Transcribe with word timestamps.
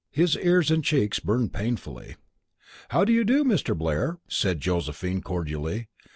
His 0.09 0.35
ears 0.37 0.71
and 0.71 0.83
cheeks 0.83 1.19
burned 1.19 1.53
painfully. 1.53 2.15
"How 2.89 3.05
do 3.05 3.13
you 3.13 3.23
do, 3.23 3.43
Mr. 3.43 3.77
Blair," 3.77 4.17
said 4.27 4.59
Josephine, 4.59 5.21
cordially. 5.21 5.89